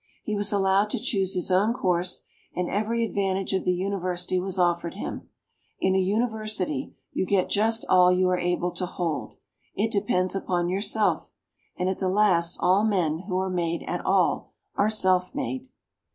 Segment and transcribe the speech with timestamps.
[0.23, 2.23] He was allowed to choose his own course,
[2.55, 5.29] and every advantage of the university was offered him.
[5.79, 9.35] In a university, you get just all you are able to hold
[9.75, 11.31] it depends upon yourself
[11.77, 15.67] and at the last all men who are made at all are self made.